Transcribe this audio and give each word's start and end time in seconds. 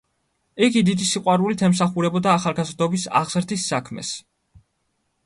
იგი 0.67 0.81
დიდი 0.85 1.05
სიყვარულით 1.09 1.61
ემსახურებოდა 1.67 2.31
ახალგაზრდობის 2.37 3.05
აღზრდის 3.21 3.67
საქმეს. 3.73 4.11